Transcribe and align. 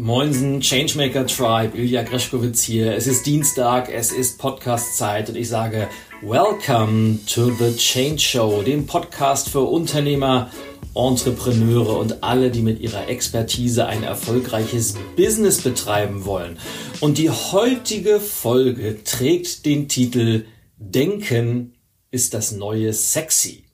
Moinsen, 0.00 0.62
Changemaker 0.62 1.26
Tribe, 1.26 1.76
Ilja 1.76 2.02
Greschkowitz 2.02 2.62
hier. 2.62 2.94
Es 2.96 3.06
ist 3.06 3.26
Dienstag, 3.26 3.92
es 3.92 4.12
ist 4.12 4.38
Podcast-Zeit 4.38 5.28
und 5.28 5.36
ich 5.36 5.50
sage 5.50 5.88
Welcome 6.22 7.18
to 7.26 7.50
the 7.50 7.76
Change 7.76 8.18
Show, 8.18 8.62
dem 8.62 8.86
Podcast 8.86 9.50
für 9.50 9.60
Unternehmer, 9.60 10.50
Entrepreneure 10.94 11.98
und 11.98 12.22
alle, 12.22 12.50
die 12.50 12.62
mit 12.62 12.80
ihrer 12.80 13.08
Expertise 13.08 13.86
ein 13.86 14.02
erfolgreiches 14.02 14.94
Business 15.16 15.60
betreiben 15.60 16.24
wollen. 16.24 16.58
Und 17.00 17.18
die 17.18 17.28
heutige 17.28 18.20
Folge 18.20 19.04
trägt 19.04 19.66
den 19.66 19.86
Titel 19.86 20.46
Denken 20.78 21.74
ist 22.10 22.32
das 22.32 22.52
neue 22.52 22.94
Sexy. 22.94 23.64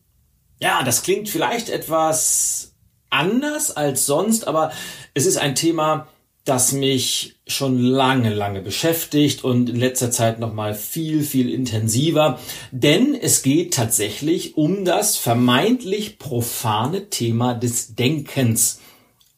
Ja, 0.58 0.82
das 0.82 1.04
klingt 1.04 1.28
vielleicht 1.28 1.68
etwas 1.68 2.72
anders 3.10 3.70
als 3.70 4.06
sonst, 4.06 4.48
aber 4.48 4.72
es 5.14 5.24
ist 5.24 5.36
ein 5.36 5.54
Thema, 5.54 6.08
das 6.46 6.72
mich 6.72 7.34
schon 7.46 7.78
lange, 7.78 8.32
lange 8.32 8.62
beschäftigt 8.62 9.44
und 9.44 9.68
in 9.68 9.76
letzter 9.76 10.10
Zeit 10.10 10.38
noch 10.38 10.54
mal 10.54 10.74
viel, 10.74 11.22
viel 11.22 11.52
intensiver, 11.52 12.38
denn 12.70 13.14
es 13.20 13.42
geht 13.42 13.74
tatsächlich 13.74 14.56
um 14.56 14.84
das 14.84 15.16
vermeintlich 15.16 16.18
profane 16.18 17.10
Thema 17.10 17.54
des 17.54 17.94
Denkens. 17.94 18.80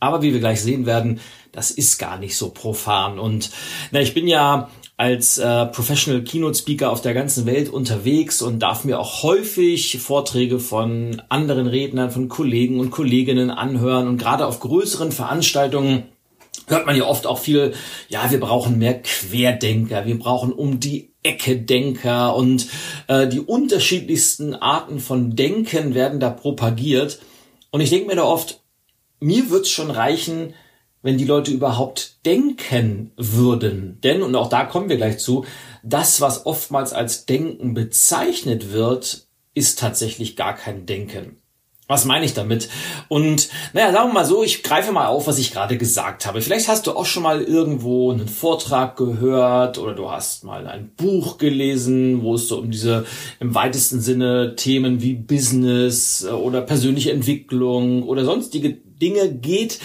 Aber 0.00 0.22
wie 0.22 0.32
wir 0.32 0.40
gleich 0.40 0.60
sehen 0.60 0.86
werden, 0.86 1.20
das 1.50 1.70
ist 1.70 1.98
gar 1.98 2.18
nicht 2.18 2.36
so 2.36 2.50
profan. 2.50 3.18
Und 3.18 3.50
na, 3.90 4.00
ich 4.00 4.14
bin 4.14 4.28
ja 4.28 4.70
als 4.98 5.38
äh, 5.38 5.66
Professional 5.66 6.22
Keynote 6.22 6.58
Speaker 6.58 6.90
auf 6.90 7.00
der 7.00 7.14
ganzen 7.14 7.46
Welt 7.46 7.68
unterwegs 7.68 8.42
und 8.42 8.58
darf 8.60 8.84
mir 8.84 8.98
auch 9.00 9.22
häufig 9.22 9.98
Vorträge 9.98 10.58
von 10.58 11.22
anderen 11.28 11.68
Rednern, 11.68 12.10
von 12.10 12.28
Kollegen 12.28 12.80
und 12.80 12.90
Kolleginnen 12.90 13.50
anhören. 13.50 14.08
Und 14.08 14.18
gerade 14.18 14.46
auf 14.46 14.60
größeren 14.60 15.12
Veranstaltungen 15.12 16.04
hört 16.68 16.86
man 16.86 16.96
ja 16.96 17.04
oft 17.04 17.26
auch 17.26 17.38
viel, 17.38 17.74
ja, 18.08 18.30
wir 18.30 18.40
brauchen 18.40 18.78
mehr 18.78 19.02
Querdenker, 19.02 20.06
wir 20.06 20.18
brauchen 20.18 20.52
um 20.52 20.80
die 20.80 21.12
Ecke 21.22 21.58
Denker 21.58 22.36
und 22.36 22.68
äh, 23.08 23.26
die 23.26 23.40
unterschiedlichsten 23.40 24.54
Arten 24.54 25.00
von 25.00 25.36
Denken 25.36 25.94
werden 25.94 26.20
da 26.20 26.30
propagiert. 26.30 27.20
Und 27.70 27.80
ich 27.80 27.90
denke 27.90 28.06
mir 28.06 28.16
da 28.16 28.24
oft, 28.24 28.62
mir 29.20 29.50
wird's 29.50 29.70
schon 29.70 29.90
reichen, 29.90 30.54
wenn 31.02 31.18
die 31.18 31.24
Leute 31.24 31.50
überhaupt 31.50 32.24
denken 32.24 33.12
würden. 33.16 34.00
Denn, 34.02 34.22
und 34.22 34.34
auch 34.34 34.48
da 34.48 34.64
kommen 34.64 34.88
wir 34.88 34.96
gleich 34.96 35.18
zu, 35.18 35.44
das, 35.82 36.20
was 36.20 36.46
oftmals 36.46 36.92
als 36.92 37.26
Denken 37.26 37.74
bezeichnet 37.74 38.72
wird, 38.72 39.26
ist 39.54 39.78
tatsächlich 39.78 40.36
gar 40.36 40.54
kein 40.54 40.86
Denken. 40.86 41.40
Was 41.88 42.04
meine 42.04 42.26
ich 42.26 42.34
damit? 42.34 42.68
Und 43.08 43.48
naja, 43.72 43.92
sagen 43.92 44.10
wir 44.10 44.12
mal 44.12 44.24
so, 44.26 44.42
ich 44.42 44.62
greife 44.62 44.92
mal 44.92 45.06
auf, 45.06 45.26
was 45.26 45.38
ich 45.38 45.52
gerade 45.52 45.78
gesagt 45.78 46.26
habe. 46.26 46.42
Vielleicht 46.42 46.68
hast 46.68 46.86
du 46.86 46.92
auch 46.92 47.06
schon 47.06 47.22
mal 47.22 47.40
irgendwo 47.40 48.12
einen 48.12 48.28
Vortrag 48.28 48.96
gehört 48.96 49.78
oder 49.78 49.94
du 49.94 50.10
hast 50.10 50.44
mal 50.44 50.66
ein 50.66 50.90
Buch 50.98 51.38
gelesen, 51.38 52.22
wo 52.22 52.34
es 52.34 52.46
so 52.46 52.58
um 52.58 52.70
diese 52.70 53.06
im 53.40 53.54
weitesten 53.54 54.02
Sinne 54.02 54.54
Themen 54.54 55.00
wie 55.00 55.14
Business 55.14 56.26
äh, 56.28 56.32
oder 56.32 56.60
persönliche 56.60 57.10
Entwicklung 57.10 58.02
oder 58.02 58.26
sonstige 58.26 58.74
Dinge 58.74 59.32
geht. 59.32 59.80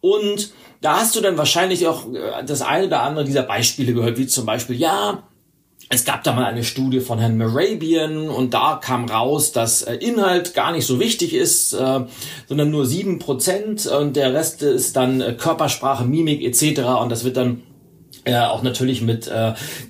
Und 0.00 0.54
da 0.80 1.00
hast 1.00 1.14
du 1.16 1.20
dann 1.20 1.36
wahrscheinlich 1.36 1.86
auch 1.86 2.10
äh, 2.14 2.44
das 2.46 2.62
eine 2.62 2.86
oder 2.86 3.02
andere 3.02 3.26
dieser 3.26 3.42
Beispiele 3.42 3.92
gehört, 3.92 4.16
wie 4.16 4.26
zum 4.26 4.46
Beispiel, 4.46 4.76
ja, 4.76 5.22
es 5.92 6.06
gab 6.06 6.24
da 6.24 6.32
mal 6.32 6.46
eine 6.46 6.64
Studie 6.64 7.00
von 7.00 7.18
Herrn 7.18 7.36
Morabian 7.36 8.30
und 8.30 8.54
da 8.54 8.80
kam 8.82 9.04
raus, 9.04 9.52
dass 9.52 9.82
äh, 9.82 9.94
Inhalt 9.96 10.54
gar 10.54 10.72
nicht 10.72 10.86
so 10.86 10.98
wichtig 10.98 11.34
ist, 11.34 11.74
äh, 11.74 12.00
sondern 12.48 12.70
nur 12.70 12.86
sieben 12.86 13.18
Prozent 13.18 13.86
und 13.86 14.16
der 14.16 14.32
Rest 14.32 14.62
ist 14.62 14.96
dann 14.96 15.20
äh, 15.20 15.34
Körpersprache, 15.34 16.06
Mimik 16.06 16.42
etc. 16.42 16.80
Und 17.02 17.10
das 17.10 17.24
wird 17.24 17.36
dann 17.36 17.62
auch 18.24 18.62
natürlich 18.62 19.02
mit 19.02 19.28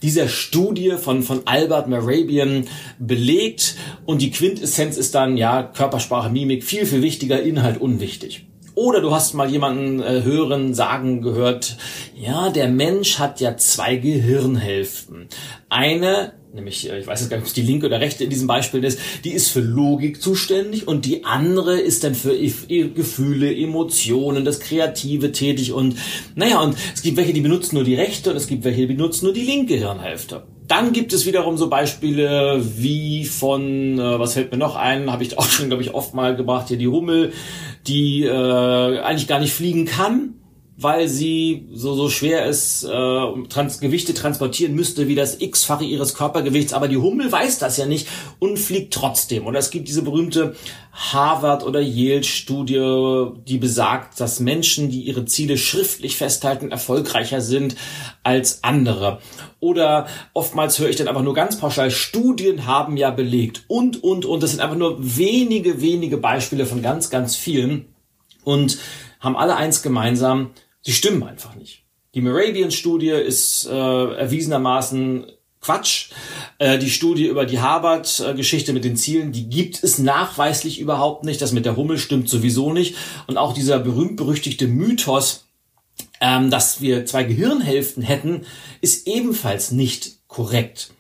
dieser 0.01 0.27
Studie 0.27 0.93
von, 0.93 1.23
von 1.23 1.43
Albert 1.45 1.87
Morabian 1.87 2.67
belegt 2.99 3.77
und 4.07 4.23
die 4.23 4.31
Quintessenz 4.31 4.97
ist 4.97 5.15
dann, 5.15 5.37
ja, 5.37 5.63
Körpersprache, 5.63 6.31
Mimik 6.31 6.65
viel, 6.65 6.87
viel 6.87 7.03
wichtiger, 7.03 7.43
Inhalt 7.43 7.79
unwichtig. 7.79 8.47
Oder 8.75 9.01
du 9.01 9.13
hast 9.13 9.35
mal 9.35 9.51
jemanden 9.51 10.01
äh, 10.01 10.23
hören, 10.23 10.73
sagen 10.75 11.21
gehört, 11.21 11.77
ja, 12.15 12.49
der 12.49 12.69
Mensch 12.69 13.19
hat 13.19 13.41
ja 13.41 13.57
zwei 13.57 13.97
Gehirnhälften. 13.97 15.29
Eine, 15.69 16.33
nämlich, 16.55 16.89
äh, 16.89 16.99
ich 16.99 17.07
weiß 17.07 17.21
jetzt 17.21 17.29
gar 17.29 17.37
nicht, 17.37 17.45
ob 17.45 17.49
es 17.49 17.55
die 17.55 17.63
linke 17.63 17.87
oder 17.87 18.01
rechte 18.01 18.25
in 18.25 18.31
diesem 18.31 18.47
Beispiel 18.47 18.83
ist, 18.83 18.99
die 19.25 19.33
ist 19.33 19.51
für 19.51 19.61
Logik 19.61 20.23
zuständig 20.23 20.89
und 20.89 21.05
die 21.05 21.25
andere 21.25 21.79
ist 21.79 22.03
dann 22.05 22.15
für 22.15 22.35
Gefühle, 22.35 23.55
Emotionen, 23.55 24.47
das 24.47 24.61
Kreative 24.61 25.33
tätig 25.33 25.73
und 25.73 25.97
naja, 26.35 26.61
und 26.61 26.77
es 26.95 27.03
gibt 27.03 27.19
welche, 27.19 27.35
die 27.35 27.43
benutzen 27.43 27.75
nur 27.75 27.85
die 27.85 27.95
rechte 27.95 28.31
und 28.31 28.37
es 28.37 28.47
gibt 28.47 28.65
welche, 28.65 28.87
die 28.87 28.95
benutzen 28.95 29.27
nur 29.27 29.35
die 29.35 29.45
linke 29.45 29.75
Hirnhälfte. 29.75 30.45
Dann 30.69 30.93
gibt 30.93 31.13
es 31.13 31.27
wiederum 31.27 31.57
so 31.57 31.69
Beispiele 31.69 32.63
wie 32.63 33.25
von, 33.25 33.99
äh, 33.99 34.19
was 34.19 34.35
fällt 34.35 34.53
mir 34.53 34.59
noch 34.59 34.77
ein, 34.77 35.11
habe 35.11 35.23
ich 35.23 35.39
auch 35.39 35.49
schon, 35.49 35.69
glaube 35.69 35.83
ich, 35.83 35.95
oft 35.95 36.15
mal 36.15 36.37
gebracht, 36.37 36.69
hier 36.69 36.79
die 36.79 36.89
Hummel, 36.89 37.33
die 37.87 38.25
äh, 38.25 38.99
eigentlich 39.01 39.27
gar 39.27 39.41
nicht 39.41 39.53
fliegen 39.53 39.87
kann, 39.87 40.35
weil 40.83 41.09
sie 41.09 41.69
so, 41.73 41.95
so 41.95 42.09
schwer 42.09 42.47
ist, 42.47 42.85
äh, 42.85 42.89
trans 43.49 43.81
Gewichte 43.81 44.15
transportieren 44.15 44.75
müsste 44.75 45.09
wie 45.09 45.15
das 45.15 45.41
x-fache 45.41 45.85
ihres 45.85 46.15
Körpergewichts. 46.15 46.73
Aber 46.73 46.89
die 46.89 46.97
Hummel 46.97 47.31
weiß 47.31 47.59
das 47.59 47.77
ja 47.77 47.87
nicht 47.87 48.09
und 48.39 48.59
fliegt 48.59 48.95
trotzdem. 48.95 49.47
Oder 49.47 49.59
es 49.59 49.71
gibt 49.71 49.89
diese 49.89 50.03
berühmte 50.03 50.55
Harvard- 50.93 51.65
oder 51.65 51.81
Yale-Studie, 51.81 53.31
die 53.47 53.59
besagt, 53.59 54.21
dass 54.21 54.41
Menschen, 54.41 54.91
die 54.91 55.03
ihre 55.03 55.25
Ziele 55.25 55.57
schriftlich 55.57 56.17
festhalten, 56.17 56.71
erfolgreicher 56.71 57.41
sind 57.41 57.77
als 58.23 58.63
andere. 58.63 59.21
Oder 59.61 60.07
oftmals 60.35 60.79
höre 60.79 60.91
ich 60.91 60.97
dann 60.97 61.09
einfach 61.09 61.23
nur 61.23 61.35
ganz 61.35 61.57
pauschal, 61.57 61.91
Studien 61.91 62.67
haben 62.67 62.97
ja 62.97 63.11
belegt 63.11 63.65
und, 63.69 64.03
und, 64.03 64.25
und. 64.25 64.43
Das 64.43 64.51
sind 64.51 64.61
einfach 64.61 64.77
nur 64.77 64.97
wenige, 64.99 65.81
wenige 65.81 66.17
Beispiele 66.17 66.67
von 66.67 66.83
ganz, 66.83 67.11
ganz 67.11 67.37
vielen. 67.37 67.87
Und 68.45 68.79
haben 69.21 69.37
alle 69.37 69.57
eins 69.57 69.83
gemeinsam, 69.83 70.51
sie 70.83 70.93
stimmen 70.93 71.23
einfach 71.23 71.55
nicht. 71.55 71.85
Die 72.15 72.21
Moravian-Studie 72.21 73.09
ist 73.09 73.67
äh, 73.67 73.71
erwiesenermaßen 73.73 75.27
Quatsch. 75.63 76.11
Äh, 76.59 76.79
die 76.79 76.91
Studie 76.91 77.27
über 77.27 77.47
die 77.47 77.61
Harvard-Geschichte 77.61 78.73
mit 78.73 78.85
den 78.85 78.97
Zielen, 78.97 79.33
die 79.33 79.49
gibt 79.49 79.83
es 79.83 79.99
nachweislich 79.99 80.79
überhaupt 80.79 81.25
nicht. 81.25 81.41
Das 81.41 81.53
mit 81.53 81.65
der 81.65 81.77
Hummel 81.77 81.99
stimmt 81.99 82.29
sowieso 82.29 82.73
nicht. 82.73 82.97
Und 83.29 83.39
auch 83.39 83.55
dieser 83.55 83.79
berühmt-berüchtigte 83.79 84.67
Mythos, 84.67 85.47
ähm, 86.21 86.51
dass 86.51 86.81
wir 86.81 87.07
zwei 87.07 87.23
Gehirnhälften 87.23 88.03
hätten, 88.03 88.45
ist 88.81 89.07
ebenfalls 89.07 89.71
nicht 89.71 90.19
korrekt. 90.27 90.91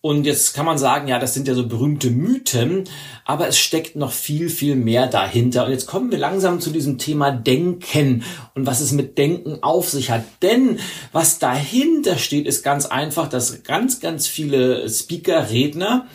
Und 0.00 0.26
jetzt 0.26 0.54
kann 0.54 0.64
man 0.64 0.78
sagen, 0.78 1.08
ja, 1.08 1.18
das 1.18 1.34
sind 1.34 1.48
ja 1.48 1.54
so 1.54 1.66
berühmte 1.66 2.10
Mythen, 2.10 2.84
aber 3.24 3.48
es 3.48 3.58
steckt 3.58 3.96
noch 3.96 4.12
viel, 4.12 4.48
viel 4.48 4.76
mehr 4.76 5.08
dahinter. 5.08 5.64
Und 5.64 5.72
jetzt 5.72 5.88
kommen 5.88 6.12
wir 6.12 6.18
langsam 6.18 6.60
zu 6.60 6.70
diesem 6.70 6.98
Thema 6.98 7.32
Denken 7.32 8.22
und 8.54 8.64
was 8.64 8.80
es 8.80 8.92
mit 8.92 9.18
Denken 9.18 9.60
auf 9.60 9.90
sich 9.90 10.12
hat. 10.12 10.22
Denn 10.40 10.78
was 11.10 11.40
dahinter 11.40 12.16
steht, 12.16 12.46
ist 12.46 12.62
ganz 12.62 12.86
einfach, 12.86 13.28
dass 13.28 13.64
ganz, 13.64 13.98
ganz 13.98 14.28
viele 14.28 14.88
Speaker, 14.88 15.50
Redner, 15.50 16.06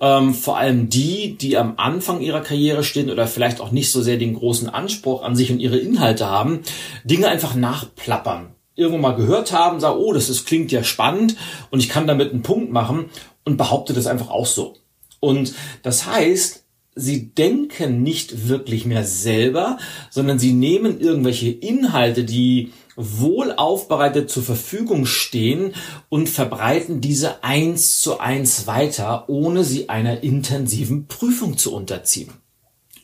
ähm, 0.00 0.34
vor 0.34 0.58
allem 0.58 0.88
die, 0.88 1.38
die 1.38 1.56
am 1.56 1.74
Anfang 1.76 2.20
ihrer 2.20 2.40
Karriere 2.40 2.82
stehen 2.82 3.08
oder 3.08 3.28
vielleicht 3.28 3.60
auch 3.60 3.70
nicht 3.70 3.92
so 3.92 4.02
sehr 4.02 4.16
den 4.16 4.34
großen 4.34 4.68
Anspruch 4.68 5.22
an 5.22 5.36
sich 5.36 5.52
und 5.52 5.60
ihre 5.60 5.78
Inhalte 5.78 6.26
haben, 6.26 6.62
Dinge 7.04 7.28
einfach 7.28 7.54
nachplappern 7.54 8.57
irgendwo 8.78 8.98
mal 8.98 9.16
gehört 9.16 9.52
haben, 9.52 9.80
sagen, 9.80 9.98
oh, 9.98 10.12
das 10.12 10.28
ist, 10.28 10.46
klingt 10.46 10.72
ja 10.72 10.84
spannend 10.84 11.36
und 11.70 11.80
ich 11.80 11.88
kann 11.88 12.06
damit 12.06 12.32
einen 12.32 12.42
Punkt 12.42 12.72
machen 12.72 13.06
und 13.44 13.56
behaupte 13.56 13.92
das 13.92 14.06
einfach 14.06 14.30
auch 14.30 14.46
so. 14.46 14.74
Und 15.20 15.54
das 15.82 16.06
heißt, 16.06 16.64
sie 16.94 17.30
denken 17.30 18.02
nicht 18.02 18.48
wirklich 18.48 18.84
mehr 18.86 19.04
selber, 19.04 19.78
sondern 20.10 20.38
sie 20.38 20.52
nehmen 20.52 21.00
irgendwelche 21.00 21.50
Inhalte, 21.50 22.24
die 22.24 22.72
wohl 22.96 23.52
aufbereitet 23.52 24.28
zur 24.28 24.42
Verfügung 24.42 25.06
stehen 25.06 25.74
und 26.08 26.28
verbreiten 26.28 27.00
diese 27.00 27.44
eins 27.44 28.00
zu 28.00 28.18
eins 28.18 28.66
weiter, 28.66 29.28
ohne 29.28 29.62
sie 29.62 29.88
einer 29.88 30.24
intensiven 30.24 31.06
Prüfung 31.06 31.56
zu 31.56 31.72
unterziehen. 31.74 32.32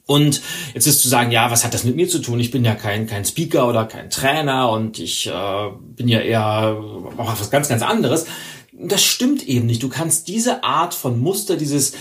Und 0.07 0.43
jetzt 0.75 0.87
ist 0.87 1.01
zu 1.01 1.09
sagen, 1.09 1.31
ja, 1.31 1.51
was 1.51 1.65
hat 1.65 1.73
das 1.73 1.85
mit 1.85 1.97
mir 1.97 2.09
zu 2.09 2.19
tun? 2.19 2.39
Ich 2.39 2.51
bin 2.51 2.65
ja 2.65 2.75
kein, 2.75 3.07
kein 3.07 3.25
Speaker 3.25 3.67
oder 3.69 3.87
kein 3.87 4.11
Trainer 4.11 4.71
und 4.71 4.99
ich 4.99 5.27
äh, 5.27 5.71
bin 5.81 6.09
ja 6.09 6.21
eher 6.21 6.77
was 7.17 7.51
ganz, 7.51 7.69
ganz 7.69 7.83
anderes. 7.83 8.27
Das 8.73 9.03
stimmt 9.03 9.47
eben 9.49 9.67
nicht. 9.67 9.83
Du 9.83 9.89
kannst 9.89 10.29
diese 10.29 10.63
Art 10.63 10.93
von 10.95 11.21
Muster, 11.21 11.57
dieses 11.57 11.95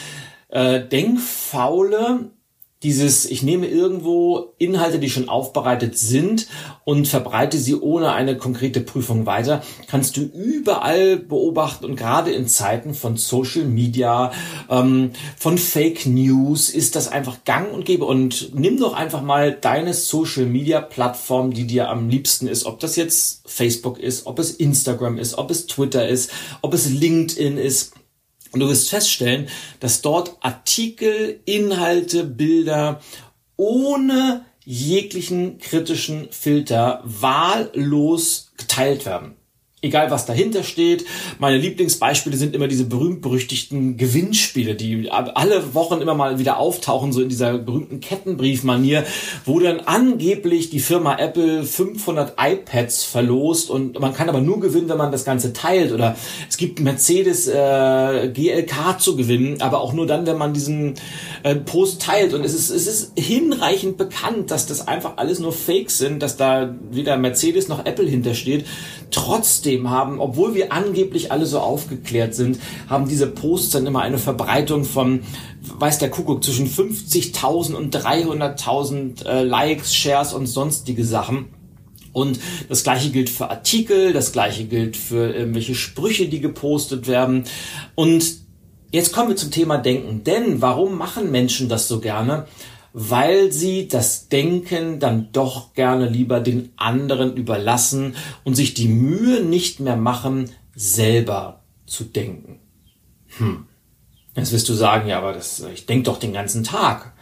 äh, 0.49 0.81
Denkfaule, 0.85 2.31
dieses, 2.83 3.25
ich 3.25 3.43
nehme 3.43 3.67
irgendwo 3.67 4.53
Inhalte, 4.57 4.99
die 4.99 5.09
schon 5.09 5.29
aufbereitet 5.29 5.97
sind 5.97 6.47
und 6.83 7.07
verbreite 7.07 7.57
sie 7.57 7.75
ohne 7.75 8.11
eine 8.11 8.37
konkrete 8.37 8.81
Prüfung 8.81 9.25
weiter, 9.25 9.63
kannst 9.87 10.17
du 10.17 10.21
überall 10.21 11.17
beobachten 11.17 11.85
und 11.85 11.95
gerade 11.95 12.31
in 12.31 12.47
Zeiten 12.47 12.93
von 12.93 13.17
Social 13.17 13.63
Media, 13.63 14.31
ähm, 14.69 15.11
von 15.37 15.57
Fake 15.57 16.05
News 16.05 16.69
ist 16.69 16.95
das 16.95 17.07
einfach 17.07 17.45
gang 17.45 17.73
und 17.73 17.85
gäbe. 17.85 18.05
Und 18.05 18.51
nimm 18.53 18.79
doch 18.79 18.93
einfach 18.93 19.21
mal 19.21 19.53
deine 19.53 19.93
Social 19.93 20.45
Media 20.45 20.81
Plattform, 20.81 21.53
die 21.53 21.65
dir 21.65 21.89
am 21.89 22.09
liebsten 22.09 22.47
ist, 22.47 22.65
ob 22.65 22.79
das 22.79 22.95
jetzt 22.95 23.43
Facebook 23.45 23.99
ist, 23.99 24.25
ob 24.25 24.39
es 24.39 24.51
Instagram 24.51 25.17
ist, 25.17 25.37
ob 25.37 25.51
es 25.51 25.67
Twitter 25.67 26.07
ist, 26.07 26.31
ob 26.61 26.73
es 26.73 26.89
LinkedIn 26.89 27.57
ist 27.57 27.93
und 28.53 28.59
du 28.59 28.69
wirst 28.69 28.89
feststellen, 28.89 29.49
dass 29.79 30.01
dort 30.01 30.37
Artikel, 30.41 31.41
Inhalte, 31.45 32.23
Bilder 32.23 33.01
ohne 33.57 34.45
jeglichen 34.63 35.57
kritischen 35.57 36.31
Filter 36.31 37.01
wahllos 37.03 38.51
geteilt 38.57 39.05
werden 39.05 39.35
egal 39.83 40.09
was 40.09 40.25
dahinter 40.25 40.63
steht. 40.63 41.05
Meine 41.39 41.57
Lieblingsbeispiele 41.57 42.37
sind 42.37 42.55
immer 42.55 42.67
diese 42.67 42.85
berühmt-berüchtigten 42.85 43.97
Gewinnspiele, 43.97 44.75
die 44.75 45.11
alle 45.11 45.73
Wochen 45.75 46.01
immer 46.01 46.15
mal 46.15 46.39
wieder 46.39 46.57
auftauchen, 46.57 47.11
so 47.11 47.21
in 47.21 47.29
dieser 47.29 47.57
berühmten 47.57 47.99
Kettenbriefmanier, 47.99 49.03
wo 49.45 49.59
dann 49.59 49.81
angeblich 49.81 50.69
die 50.69 50.79
Firma 50.79 51.17
Apple 51.19 51.63
500 51.63 52.35
iPads 52.39 53.03
verlost 53.03 53.69
und 53.69 53.99
man 53.99 54.13
kann 54.13 54.29
aber 54.29 54.39
nur 54.39 54.61
gewinnen, 54.61 54.87
wenn 54.87 54.97
man 54.97 55.11
das 55.11 55.25
Ganze 55.25 55.51
teilt 55.51 55.91
oder 55.91 56.15
es 56.49 56.57
gibt 56.57 56.79
Mercedes 56.79 57.47
äh, 57.47 58.31
GLK 58.33 58.99
zu 58.99 59.17
gewinnen, 59.17 59.61
aber 59.61 59.81
auch 59.81 59.91
nur 59.91 60.07
dann, 60.07 60.25
wenn 60.25 60.37
man 60.37 60.53
diesen 60.53 60.93
äh, 61.43 61.55
Post 61.55 62.01
teilt 62.01 62.33
und 62.33 62.45
es 62.45 62.53
ist, 62.53 62.69
es 62.69 62.87
ist 62.87 63.11
hinreichend 63.19 63.97
bekannt, 63.97 64.49
dass 64.49 64.65
das 64.65 64.87
einfach 64.87 65.17
alles 65.17 65.39
nur 65.39 65.51
Fakes 65.51 65.97
sind, 65.97 66.23
dass 66.23 66.37
da 66.37 66.73
weder 66.89 67.17
Mercedes 67.17 67.67
noch 67.67 67.85
Apple 67.85 68.07
hintersteht. 68.07 68.65
Trotzdem 69.11 69.72
haben, 69.81 70.19
obwohl 70.19 70.55
wir 70.55 70.71
angeblich 70.71 71.31
alle 71.31 71.45
so 71.45 71.59
aufgeklärt 71.59 72.35
sind, 72.35 72.59
haben 72.89 73.07
diese 73.07 73.27
Posts 73.27 73.71
dann 73.71 73.85
immer 73.87 74.01
eine 74.01 74.17
Verbreitung 74.17 74.85
von, 74.85 75.21
weiß 75.77 75.99
der 75.99 76.09
Kuckuck, 76.09 76.43
zwischen 76.43 76.67
50.000 76.67 77.73
und 77.73 77.95
300.000 77.95 79.25
äh, 79.25 79.43
Likes, 79.43 79.95
Shares 79.95 80.33
und 80.33 80.47
sonstige 80.47 81.05
Sachen. 81.05 81.45
Und 82.13 82.39
das 82.69 82.83
gleiche 82.83 83.09
gilt 83.09 83.29
für 83.29 83.49
Artikel, 83.49 84.13
das 84.13 84.31
gleiche 84.31 84.65
gilt 84.65 84.95
für 84.95 85.33
irgendwelche 85.33 85.75
Sprüche, 85.75 86.27
die 86.27 86.39
gepostet 86.39 87.07
werden. 87.07 87.45
Und 87.95 88.35
jetzt 88.91 89.11
kommen 89.13 89.29
wir 89.29 89.35
zum 89.35 89.49
Thema 89.49 89.77
Denken. 89.77 90.23
Denn 90.23 90.61
warum 90.61 90.97
machen 90.97 91.31
Menschen 91.31 91.69
das 91.69 91.87
so 91.87 91.99
gerne? 91.99 92.45
Weil 92.93 93.51
sie 93.51 93.87
das 93.87 94.29
Denken 94.29 94.99
dann 94.99 95.31
doch 95.31 95.73
gerne 95.73 96.07
lieber 96.07 96.39
den 96.39 96.71
anderen 96.75 97.35
überlassen 97.35 98.15
und 98.43 98.55
sich 98.55 98.75
die 98.75 98.87
Mühe 98.87 99.41
nicht 99.41 99.79
mehr 99.79 99.97
machen, 99.97 100.51
selber 100.75 101.63
zu 101.87 102.03
denken. 102.03 102.59
Hm. 103.37 103.65
Jetzt 104.35 104.51
wirst 104.51 104.69
du 104.69 104.73
sagen, 104.73 105.09
ja, 105.09 105.17
aber 105.17 105.33
das, 105.33 105.63
ich 105.73 105.87
denke 105.87 106.03
doch 106.03 106.19
den 106.19 106.33
ganzen 106.33 106.63
Tag. 106.63 107.13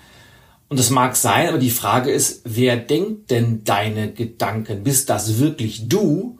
Und 0.68 0.79
das 0.79 0.89
mag 0.89 1.15
sein, 1.15 1.50
aber 1.50 1.57
die 1.57 1.69
Frage 1.69 2.12
ist, 2.12 2.41
wer 2.45 2.77
denkt 2.77 3.31
denn 3.31 3.63
deine 3.63 4.13
Gedanken? 4.13 4.83
Bist 4.83 5.09
das 5.09 5.39
wirklich 5.39 5.89
du? 5.89 6.39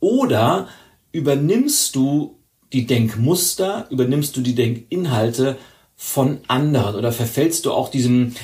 Oder 0.00 0.68
übernimmst 1.12 1.94
du 1.96 2.38
die 2.72 2.86
Denkmuster, 2.86 3.86
übernimmst 3.90 4.36
du 4.36 4.42
die 4.42 4.54
Denkinhalte 4.54 5.58
von 5.96 6.38
anderen 6.48 6.94
oder 6.94 7.12
verfällst 7.12 7.66
du 7.66 7.72
auch 7.72 7.90
diesem 7.90 8.34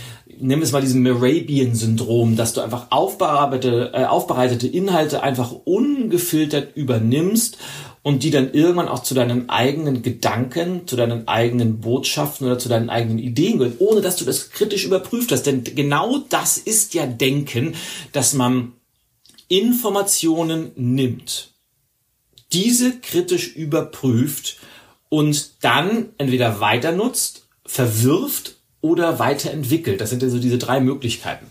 nehmen 0.41 0.63
wir 0.63 0.67
es 0.67 0.73
mal 0.73 0.81
diesem 0.81 1.03
Morabian-Syndrom, 1.03 2.37
dass 2.37 2.53
du 2.53 2.61
einfach 2.61 2.87
aufbereitete, 2.91 3.93
äh, 3.95 4.05
aufbereitete 4.05 4.67
Inhalte 4.67 5.23
einfach 5.23 5.53
ungefiltert 5.65 6.77
übernimmst 6.77 7.59
und 8.03 8.23
die 8.23 8.31
dann 8.31 8.53
irgendwann 8.53 8.89
auch 8.89 9.03
zu 9.03 9.15
deinen 9.15 9.49
eigenen 9.49 10.03
Gedanken, 10.03 10.87
zu 10.87 10.95
deinen 10.97 11.27
eigenen 11.27 11.81
Botschaften 11.81 12.47
oder 12.47 12.59
zu 12.59 12.69
deinen 12.69 12.89
eigenen 12.89 13.19
Ideen 13.19 13.59
gehören, 13.59 13.79
ohne 13.79 14.01
dass 14.01 14.17
du 14.17 14.25
das 14.25 14.51
kritisch 14.51 14.85
überprüft 14.85 15.33
hast. 15.33 15.47
Denn 15.47 15.65
genau 15.65 16.19
das 16.29 16.57
ist 16.57 16.95
ja 16.95 17.07
Denken, 17.07 17.75
dass 18.13 18.33
man 18.33 18.75
Informationen 19.49 20.71
nimmt, 20.77 21.51
diese 22.53 22.99
kritisch 23.01 23.57
überprüft 23.57 24.59
und 25.09 25.65
dann 25.65 26.11
entweder 26.19 26.61
weiter 26.61 26.93
nutzt, 26.93 27.47
verwirft 27.65 28.57
oder 28.87 29.19
weiterentwickelt. 29.19 30.01
Das 30.01 30.11
sind 30.11 30.23
ja 30.23 30.29
so 30.29 30.39
diese 30.39 30.59
drei 30.59 30.81
Möglichkeiten. 30.81 31.47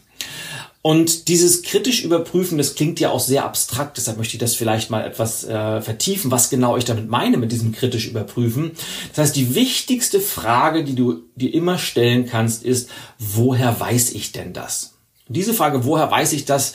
Und 0.81 1.29
dieses 1.29 1.63
kritisch 1.63 2.03
überprüfen, 2.03 2.59
das 2.59 2.75
klingt 2.75 2.99
ja 2.99 3.09
auch 3.09 3.19
sehr 3.19 3.43
abstrakt, 3.43 3.97
deshalb 3.97 4.19
möchte 4.19 4.35
ich 4.35 4.39
das 4.39 4.53
vielleicht 4.53 4.91
mal 4.91 5.03
etwas 5.03 5.43
äh, 5.43 5.81
vertiefen, 5.81 6.29
was 6.29 6.51
genau 6.51 6.77
ich 6.77 6.85
damit 6.85 7.09
meine 7.09 7.37
mit 7.37 7.51
diesem 7.51 7.71
kritisch 7.71 8.07
überprüfen. 8.07 8.73
Das 9.09 9.17
heißt, 9.17 9.35
die 9.35 9.55
wichtigste 9.55 10.19
Frage, 10.19 10.83
die 10.83 10.93
du 10.93 11.23
dir 11.35 11.51
immer 11.55 11.79
stellen 11.79 12.27
kannst, 12.27 12.63
ist, 12.63 12.91
woher 13.17 13.79
weiß 13.79 14.11
ich 14.11 14.31
denn 14.31 14.53
das? 14.53 14.93
Und 15.27 15.37
diese 15.37 15.55
Frage, 15.55 15.85
woher 15.85 16.11
weiß 16.11 16.33
ich 16.33 16.45
das, 16.45 16.73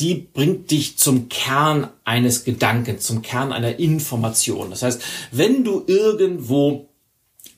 die 0.00 0.16
bringt 0.16 0.72
dich 0.72 0.98
zum 0.98 1.28
Kern 1.28 1.88
eines 2.04 2.42
Gedankens, 2.42 3.06
zum 3.06 3.22
Kern 3.22 3.52
einer 3.52 3.78
Information. 3.78 4.70
Das 4.70 4.82
heißt, 4.82 5.00
wenn 5.30 5.62
du 5.62 5.84
irgendwo 5.86 6.88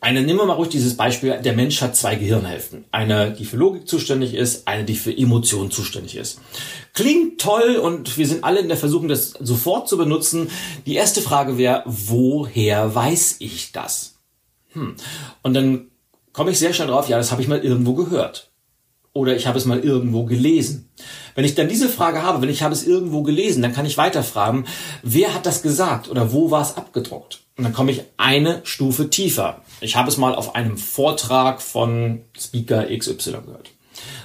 eine, 0.04 0.22
nehmen 0.22 0.38
wir 0.38 0.44
mal 0.44 0.52
ruhig 0.52 0.68
dieses 0.68 0.98
Beispiel, 0.98 1.40
der 1.42 1.54
Mensch 1.54 1.80
hat 1.80 1.96
zwei 1.96 2.14
Gehirnhälften. 2.14 2.84
Eine, 2.90 3.32
die 3.32 3.46
für 3.46 3.56
Logik 3.56 3.88
zuständig 3.88 4.34
ist, 4.34 4.68
eine, 4.68 4.84
die 4.84 4.96
für 4.96 5.16
Emotionen 5.16 5.70
zuständig 5.70 6.16
ist. 6.16 6.40
Klingt 6.92 7.40
toll 7.40 7.76
und 7.76 8.18
wir 8.18 8.26
sind 8.26 8.44
alle 8.44 8.60
in 8.60 8.68
der 8.68 8.76
Versuchung, 8.76 9.08
das 9.08 9.30
sofort 9.30 9.88
zu 9.88 9.96
benutzen. 9.96 10.50
Die 10.84 10.94
erste 10.94 11.22
Frage 11.22 11.56
wäre, 11.56 11.84
woher 11.86 12.94
weiß 12.94 13.36
ich 13.38 13.72
das? 13.72 14.16
Hm. 14.74 14.94
Und 15.42 15.54
dann 15.54 15.86
komme 16.34 16.50
ich 16.50 16.58
sehr 16.58 16.74
schnell 16.74 16.88
drauf, 16.88 17.08
ja, 17.08 17.16
das 17.16 17.32
habe 17.32 17.40
ich 17.40 17.48
mal 17.48 17.64
irgendwo 17.64 17.94
gehört. 17.94 18.50
Oder 19.14 19.36
ich 19.36 19.46
habe 19.46 19.56
es 19.56 19.64
mal 19.64 19.78
irgendwo 19.78 20.24
gelesen. 20.24 20.90
Wenn 21.36 21.44
ich 21.44 21.54
dann 21.54 21.68
diese 21.68 21.88
Frage 21.88 22.22
habe, 22.22 22.42
wenn 22.42 22.48
ich 22.48 22.62
habe 22.62 22.74
es 22.74 22.86
irgendwo 22.86 23.22
gelesen, 23.22 23.62
dann 23.62 23.72
kann 23.72 23.86
ich 23.86 23.96
weiterfragen, 23.96 24.66
wer 25.02 25.32
hat 25.32 25.46
das 25.46 25.62
gesagt 25.62 26.10
oder 26.10 26.32
wo 26.32 26.50
war 26.50 26.62
es 26.62 26.76
abgedruckt? 26.76 27.40
Und 27.56 27.62
dann 27.62 27.72
komme 27.72 27.92
ich 27.92 28.02
eine 28.16 28.60
Stufe 28.64 29.10
tiefer. 29.10 29.62
Ich 29.80 29.94
habe 29.94 30.08
es 30.08 30.16
mal 30.16 30.34
auf 30.34 30.56
einem 30.56 30.76
Vortrag 30.76 31.62
von 31.62 32.22
Speaker 32.36 32.86
XY 32.86 33.30
gehört. 33.46 33.70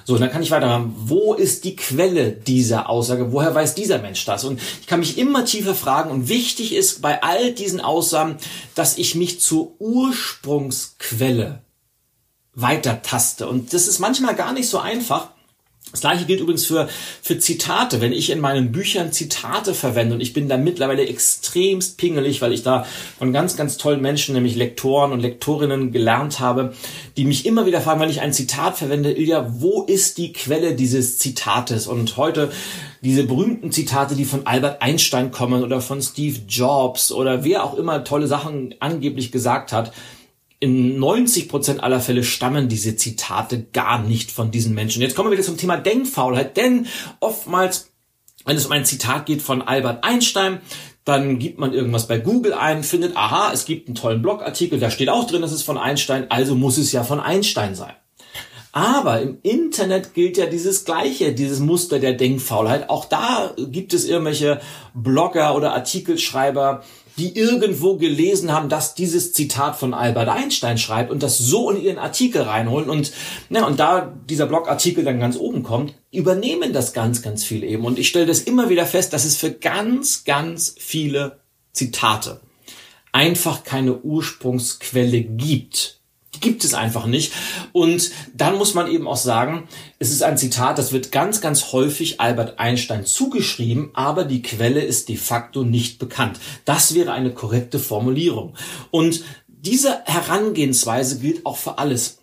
So, 0.06 0.18
dann 0.18 0.32
kann 0.32 0.42
ich 0.42 0.50
weitermachen. 0.50 0.96
Wo 0.98 1.36
ist 1.36 1.66
die 1.66 1.76
Quelle 1.76 2.32
dieser 2.32 2.90
Aussage? 2.90 3.32
Woher 3.32 3.54
weiß 3.54 3.76
dieser 3.76 4.00
Mensch 4.00 4.26
das? 4.26 4.44
Und 4.44 4.60
ich 4.82 4.88
kann 4.88 5.02
mich 5.02 5.20
immer 5.20 5.46
tiefer 5.46 5.76
fragen. 5.76 6.10
Und 6.10 6.30
wichtig 6.30 6.74
ist 6.74 7.04
bei 7.04 7.22
all 7.22 7.52
diesen 7.52 7.80
Aussagen, 7.80 8.38
dass 8.74 8.98
ich 8.98 9.14
mich 9.14 9.40
zur 9.40 9.80
Ursprungsquelle 9.80 11.62
weiter 12.62 13.02
taste. 13.02 13.48
Und 13.48 13.74
das 13.74 13.88
ist 13.88 14.00
manchmal 14.00 14.36
gar 14.36 14.54
nicht 14.54 14.70
so 14.70 14.80
einfach, 14.80 15.30
das 15.92 16.02
gleiche 16.02 16.26
gilt 16.26 16.40
übrigens 16.40 16.66
für, 16.68 16.88
für 17.22 17.40
Zitate. 17.40 18.00
Wenn 18.00 18.14
ich 18.14 18.30
in 18.30 18.40
meinen 18.40 18.72
Büchern 18.72 19.12
Zitate 19.12 19.74
verwende 19.74 20.14
und 20.14 20.22
ich 20.22 20.34
bin 20.34 20.48
da 20.48 20.56
mittlerweile 20.56 21.08
extremst 21.08 21.98
pingelig, 21.98 22.44
weil 22.44 22.54
ich 22.54 22.62
da 22.62 22.86
von 23.18 23.34
ganz, 23.34 23.58
ganz 23.58 23.78
tollen 23.78 24.00
Menschen, 24.00 24.36
nämlich 24.36 24.56
Lektoren 24.56 25.12
und 25.12 25.22
Lektorinnen 25.22 25.92
gelernt 25.92 26.40
habe, 26.40 26.76
die 27.18 27.26
mich 27.26 27.48
immer 27.48 27.66
wieder 27.66 27.82
fragen, 27.82 28.02
wenn 28.02 28.10
ich 28.10 28.22
ein 28.22 28.34
Zitat 28.34 28.78
verwende, 28.78 29.12
Ilja, 29.12 29.48
wo 29.58 29.82
ist 29.82 30.20
die 30.20 30.32
Quelle 30.32 30.76
dieses 30.76 31.18
Zitates? 31.18 31.88
Und 31.88 32.18
heute 32.18 32.52
diese 33.02 33.24
berühmten 33.24 33.72
Zitate, 33.72 34.14
die 34.14 34.26
von 34.26 34.46
Albert 34.46 34.84
Einstein 34.84 35.32
kommen 35.32 35.64
oder 35.64 35.82
von 35.82 36.04
Steve 36.04 36.38
Jobs 36.48 37.12
oder 37.12 37.44
wer 37.44 37.64
auch 37.64 37.76
immer 37.76 38.04
tolle 38.04 38.28
Sachen 38.28 38.76
angeblich 38.80 39.32
gesagt 39.32 39.72
hat, 39.72 39.92
in 40.60 41.00
90 41.00 41.48
Prozent 41.48 41.84
aller 41.84 42.02
Fälle 42.02 42.24
stammen 42.24 42.68
diese 42.68 42.96
Zitate 42.96 43.68
gar 43.72 44.02
nicht 44.02 44.32
von 44.32 44.52
diesen 44.52 44.74
Menschen. 44.74 45.02
Jetzt 45.02 45.16
kommen 45.16 45.30
wir 45.30 45.38
wieder 45.38 45.46
zum 45.46 45.58
Thema 45.58 45.78
Denkfaulheit, 45.78 46.58
denn 46.58 46.88
oftmals, 47.22 47.92
wenn 48.46 48.58
es 48.58 48.66
um 48.66 48.72
ein 48.74 48.86
Zitat 48.86 49.26
geht 49.26 49.42
von 49.42 49.62
Albert 49.62 50.04
Einstein, 50.04 50.60
dann 51.06 51.40
gibt 51.40 51.60
man 51.60 51.74
irgendwas 51.74 52.08
bei 52.08 52.20
Google 52.20 52.54
ein, 52.54 52.84
findet, 52.84 53.16
aha, 53.16 53.52
es 53.54 53.66
gibt 53.66 53.88
einen 53.88 53.96
tollen 53.96 54.22
Blogartikel, 54.22 54.80
da 54.80 54.92
steht 54.92 55.10
auch 55.10 55.26
drin, 55.26 55.42
das 55.42 55.54
ist 55.54 55.64
von 55.64 55.78
Einstein, 55.78 56.30
also 56.30 56.56
muss 56.56 56.78
es 56.78 56.92
ja 56.92 57.04
von 57.04 57.20
Einstein 57.20 57.74
sein. 57.74 57.94
Aber 58.72 59.20
im 59.22 59.40
Internet 59.42 60.14
gilt 60.14 60.38
ja 60.38 60.46
dieses 60.46 60.86
Gleiche, 60.86 61.34
dieses 61.34 61.60
Muster 61.60 61.98
der 61.98 62.14
Denkfaulheit. 62.14 62.90
Auch 62.90 63.06
da 63.06 63.56
gibt 63.58 63.96
es 63.96 64.06
irgendwelche 64.06 64.62
Blogger 64.94 65.56
oder 65.56 65.74
Artikelschreiber, 65.74 66.84
die 67.20 67.38
irgendwo 67.38 67.98
gelesen 67.98 68.54
haben, 68.54 68.70
dass 68.70 68.96
dieses 68.96 69.34
Zitat 69.34 69.76
von 69.76 69.94
Albert 69.94 70.30
Einstein 70.30 70.78
schreibt 70.78 71.12
und 71.12 71.22
das 71.22 71.38
so 71.38 71.70
in 71.70 71.82
ihren 71.82 71.98
Artikel 71.98 72.44
reinholen 72.44 72.90
und, 72.90 73.12
na, 73.50 73.68
und 73.68 73.80
da 73.80 74.16
dieser 74.30 74.46
Blogartikel 74.46 75.04
dann 75.04 75.20
ganz 75.20 75.36
oben 75.36 75.62
kommt, 75.62 75.94
übernehmen 76.12 76.72
das 76.72 76.94
ganz, 76.94 77.22
ganz 77.22 77.44
viel 77.44 77.64
eben. 77.64 77.84
Und 77.84 78.00
ich 78.00 78.08
stelle 78.08 78.26
das 78.26 78.40
immer 78.40 78.70
wieder 78.70 78.86
fest, 78.86 79.12
dass 79.12 79.26
es 79.26 79.36
für 79.36 79.52
ganz, 79.52 80.24
ganz 80.24 80.76
viele 80.80 81.40
Zitate 81.74 82.40
einfach 83.12 83.66
keine 83.66 84.00
Ursprungsquelle 84.00 85.22
gibt. 85.22 85.99
Die 86.40 86.48
gibt 86.50 86.64
es 86.64 86.74
einfach 86.74 87.06
nicht. 87.06 87.34
Und 87.72 88.12
dann 88.34 88.58
muss 88.58 88.74
man 88.74 88.88
eben 88.88 89.08
auch 89.08 89.18
sagen, 89.18 89.68
es 90.00 90.12
ist 90.12 90.24
ein 90.24 90.38
Zitat, 90.38 90.78
das 90.78 90.92
wird 90.92 91.12
ganz, 91.12 91.42
ganz 91.42 91.72
häufig 91.74 92.22
Albert 92.22 92.60
Einstein 92.60 93.06
zugeschrieben, 93.06 93.90
aber 93.94 94.24
die 94.24 94.42
Quelle 94.42 94.82
ist 94.82 95.10
de 95.10 95.18
facto 95.18 95.64
nicht 95.64 96.00
bekannt. 96.00 96.40
Das 96.66 96.96
wäre 96.96 97.12
eine 97.12 97.34
korrekte 97.34 97.80
Formulierung. 97.80 98.56
Und 98.92 99.24
diese 99.48 100.02
Herangehensweise 100.06 101.20
gilt 101.20 101.46
auch 101.46 101.58
für 101.58 101.78
alles. 101.78 102.19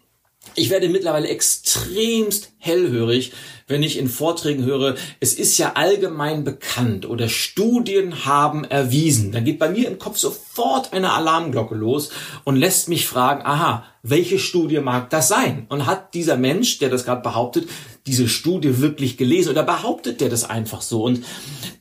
Ich 0.54 0.70
werde 0.70 0.88
mittlerweile 0.88 1.28
extremst 1.28 2.52
hellhörig, 2.58 3.32
wenn 3.68 3.82
ich 3.82 3.98
in 3.98 4.08
Vorträgen 4.08 4.64
höre, 4.64 4.94
es 5.18 5.34
ist 5.34 5.58
ja 5.58 5.72
allgemein 5.74 6.44
bekannt 6.44 7.04
oder 7.04 7.28
Studien 7.28 8.24
haben 8.24 8.64
erwiesen. 8.64 9.32
Dann 9.32 9.44
geht 9.44 9.58
bei 9.58 9.68
mir 9.68 9.88
im 9.88 9.98
Kopf 9.98 10.18
sofort 10.18 10.92
eine 10.92 11.12
Alarmglocke 11.12 11.74
los 11.74 12.10
und 12.44 12.56
lässt 12.56 12.88
mich 12.88 13.06
fragen, 13.06 13.44
aha, 13.44 13.84
welche 14.02 14.38
Studie 14.38 14.80
mag 14.80 15.10
das 15.10 15.28
sein? 15.28 15.66
Und 15.68 15.86
hat 15.86 16.14
dieser 16.14 16.36
Mensch, 16.36 16.78
der 16.78 16.90
das 16.90 17.04
gerade 17.04 17.22
behauptet, 17.22 17.68
diese 18.06 18.28
Studie 18.28 18.80
wirklich 18.80 19.16
gelesen 19.16 19.50
oder 19.50 19.64
behauptet 19.64 20.20
der 20.20 20.28
das 20.28 20.48
einfach 20.48 20.80
so? 20.80 21.02
Und 21.02 21.24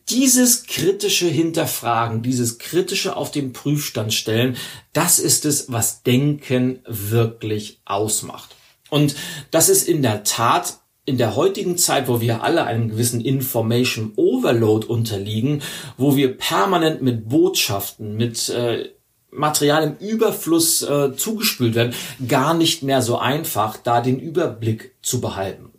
dieses 0.09 0.65
kritische 0.65 1.27
Hinterfragen, 1.27 2.21
dieses 2.21 2.57
kritische 2.59 3.15
auf 3.15 3.31
den 3.31 3.53
Prüfstand 3.53 4.13
stellen, 4.13 4.55
das 4.93 5.19
ist 5.19 5.45
es, 5.45 5.71
was 5.71 6.03
Denken 6.03 6.79
wirklich 6.85 7.81
ausmacht. 7.85 8.55
Und 8.89 9.15
das 9.51 9.69
ist 9.69 9.87
in 9.87 10.01
der 10.01 10.23
Tat 10.23 10.79
in 11.05 11.17
der 11.17 11.35
heutigen 11.35 11.77
Zeit, 11.77 12.07
wo 12.07 12.19
wir 12.19 12.43
alle 12.43 12.65
einem 12.65 12.89
gewissen 12.89 13.21
Information 13.21 14.13
Overload 14.15 14.87
unterliegen, 14.87 15.61
wo 15.97 16.15
wir 16.15 16.35
permanent 16.35 17.03
mit 17.03 17.29
Botschaften, 17.29 18.17
mit 18.17 18.49
äh, 18.49 18.89
Material 19.29 19.83
im 19.83 20.07
Überfluss 20.07 20.81
äh, 20.81 21.15
zugespült 21.15 21.75
werden, 21.75 21.93
gar 22.27 22.53
nicht 22.53 22.81
mehr 22.81 23.01
so 23.01 23.17
einfach, 23.19 23.77
da 23.77 24.01
den 24.01 24.19
Überblick 24.19 24.95
zu 25.03 25.21
behalten. 25.21 25.71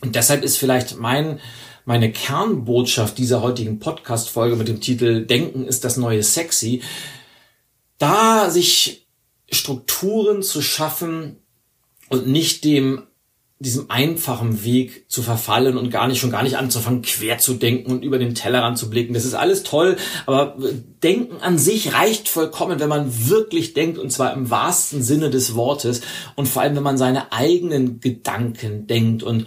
Und 0.00 0.16
deshalb 0.16 0.42
ist 0.42 0.56
vielleicht 0.56 0.98
mein 0.98 1.38
meine 1.86 2.10
Kernbotschaft 2.10 3.16
dieser 3.16 3.42
heutigen 3.42 3.78
Podcast-Folge 3.78 4.56
mit 4.56 4.66
dem 4.68 4.80
Titel 4.80 5.24
Denken 5.24 5.64
ist 5.64 5.84
das 5.84 5.96
neue 5.96 6.22
Sexy, 6.22 6.82
da 7.98 8.50
sich 8.50 9.06
Strukturen 9.50 10.42
zu 10.42 10.60
schaffen 10.60 11.36
und 12.08 12.26
nicht 12.26 12.64
dem 12.64 13.04
diesem 13.58 13.88
einfachen 13.88 14.64
Weg 14.64 15.10
zu 15.10 15.22
verfallen 15.22 15.78
und 15.78 15.90
gar 15.90 16.08
nicht 16.08 16.18
schon 16.18 16.32
gar 16.32 16.42
nicht 16.42 16.58
anzufangen, 16.58 17.02
quer 17.02 17.38
zu 17.38 17.54
denken 17.54 17.90
und 17.90 18.04
über 18.04 18.18
den 18.18 18.34
Tellerrand 18.34 18.76
zu 18.76 18.90
blicken. 18.90 19.14
Das 19.14 19.24
ist 19.24 19.34
alles 19.34 19.62
toll, 19.62 19.96
aber 20.26 20.56
Denken 21.02 21.42
an 21.42 21.58
sich 21.58 21.94
reicht 21.94 22.28
vollkommen, 22.28 22.80
wenn 22.80 22.88
man 22.88 23.28
wirklich 23.28 23.74
denkt 23.74 23.98
und 23.98 24.10
zwar 24.10 24.32
im 24.32 24.50
wahrsten 24.50 25.02
Sinne 25.02 25.30
des 25.30 25.54
Wortes 25.54 26.00
und 26.36 26.48
vor 26.48 26.62
allem, 26.62 26.76
wenn 26.76 26.82
man 26.82 26.98
seine 26.98 27.32
eigenen 27.32 28.00
Gedanken 28.00 28.86
denkt. 28.86 29.22
Und 29.22 29.46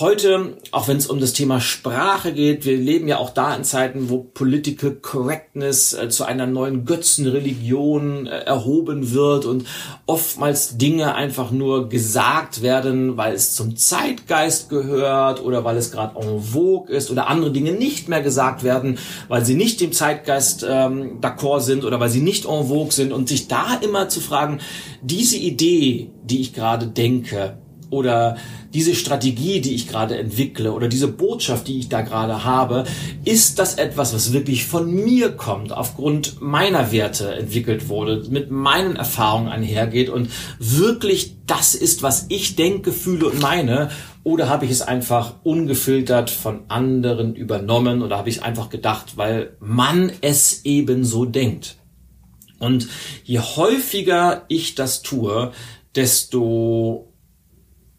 Heute, 0.00 0.58
auch 0.70 0.86
wenn 0.86 0.98
es 0.98 1.08
um 1.08 1.18
das 1.18 1.32
Thema 1.32 1.60
Sprache 1.60 2.32
geht, 2.32 2.64
wir 2.64 2.76
leben 2.76 3.08
ja 3.08 3.18
auch 3.18 3.30
da 3.30 3.56
in 3.56 3.64
Zeiten, 3.64 4.10
wo 4.10 4.18
Political 4.18 4.92
Correctness 4.92 5.92
äh, 5.92 6.08
zu 6.08 6.24
einer 6.24 6.46
neuen 6.46 6.84
Götzenreligion 6.84 8.28
äh, 8.28 8.42
erhoben 8.42 9.12
wird 9.12 9.44
und 9.44 9.66
oftmals 10.06 10.78
Dinge 10.78 11.16
einfach 11.16 11.50
nur 11.50 11.88
gesagt 11.88 12.62
werden, 12.62 13.16
weil 13.16 13.34
es 13.34 13.54
zum 13.54 13.76
Zeitgeist 13.76 14.68
gehört 14.68 15.42
oder 15.42 15.64
weil 15.64 15.76
es 15.76 15.90
gerade 15.90 16.16
en 16.20 16.42
vogue 16.42 16.94
ist 16.94 17.10
oder 17.10 17.26
andere 17.26 17.50
Dinge 17.50 17.72
nicht 17.72 18.08
mehr 18.08 18.22
gesagt 18.22 18.62
werden, 18.62 18.98
weil 19.26 19.44
sie 19.44 19.54
nicht 19.54 19.80
dem 19.80 19.92
Zeitgeist 19.92 20.64
ähm, 20.88 21.20
d'accord 21.20 21.60
sind 21.60 21.84
oder 21.84 22.00
weil 22.00 22.10
sie 22.10 22.20
nicht 22.20 22.44
en 22.44 22.66
vogue 22.68 22.92
sind 22.92 23.12
und 23.12 23.28
sich 23.28 23.48
da 23.48 23.78
immer 23.80 24.08
zu 24.08 24.20
fragen, 24.20 24.58
diese 25.02 25.36
Idee, 25.36 26.10
die 26.24 26.40
ich 26.40 26.52
gerade 26.52 26.86
denke, 26.86 27.58
oder 27.90 28.36
diese 28.74 28.94
Strategie, 28.94 29.60
die 29.60 29.74
ich 29.74 29.88
gerade 29.88 30.18
entwickle 30.18 30.72
oder 30.72 30.88
diese 30.88 31.08
Botschaft, 31.08 31.68
die 31.68 31.78
ich 31.78 31.88
da 31.88 32.02
gerade 32.02 32.44
habe, 32.44 32.84
ist 33.24 33.58
das 33.58 33.76
etwas, 33.76 34.14
was 34.14 34.32
wirklich 34.32 34.66
von 34.66 34.92
mir 34.92 35.30
kommt, 35.30 35.72
aufgrund 35.72 36.40
meiner 36.40 36.92
Werte 36.92 37.34
entwickelt 37.34 37.88
wurde, 37.88 38.26
mit 38.28 38.50
meinen 38.50 38.96
Erfahrungen 38.96 39.48
einhergeht 39.48 40.10
und 40.10 40.30
wirklich 40.58 41.36
das 41.46 41.74
ist, 41.74 42.02
was 42.02 42.26
ich 42.28 42.56
denke, 42.56 42.92
fühle 42.92 43.26
und 43.26 43.40
meine? 43.40 43.90
Oder 44.28 44.50
habe 44.50 44.66
ich 44.66 44.70
es 44.70 44.82
einfach 44.82 45.36
ungefiltert 45.42 46.28
von 46.28 46.64
anderen 46.68 47.34
übernommen 47.34 48.02
oder 48.02 48.18
habe 48.18 48.28
ich 48.28 48.36
es 48.36 48.42
einfach 48.42 48.68
gedacht, 48.68 49.16
weil 49.16 49.56
man 49.58 50.12
es 50.20 50.66
eben 50.66 51.02
so 51.02 51.24
denkt? 51.24 51.76
Und 52.58 52.88
je 53.24 53.38
häufiger 53.38 54.44
ich 54.48 54.74
das 54.74 55.00
tue, 55.00 55.52
desto 55.94 57.10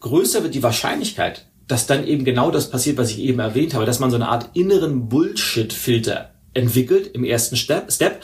größer 0.02 0.44
wird 0.44 0.54
die 0.54 0.62
Wahrscheinlichkeit, 0.62 1.48
dass 1.68 1.88
dann 1.88 2.06
eben 2.06 2.26
genau 2.26 2.52
das 2.52 2.70
passiert, 2.70 2.98
was 2.98 3.10
ich 3.10 3.18
eben 3.22 3.40
erwähnt 3.40 3.74
habe, 3.74 3.88
dass 3.88 4.00
man 4.00 4.12
so 4.12 4.18
eine 4.18 4.28
Art 4.28 4.52
inneren 4.54 5.10
Bullshit-Filter 5.10 6.36
entwickelt 6.54 7.08
im 7.08 7.24
ersten 7.24 7.56
Step, 7.56 7.92
Step 7.92 8.22